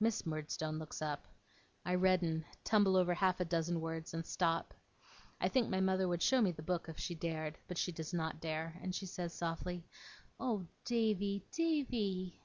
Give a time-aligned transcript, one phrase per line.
[0.00, 1.28] Miss Murdstone looks up.
[1.84, 4.74] I redden, tumble over half a dozen words, and stop.
[5.40, 8.12] I think my mother would show me the book if she dared, but she does
[8.12, 9.84] not dare, and she says softly:
[10.40, 12.40] 'Oh, Davy, Davy!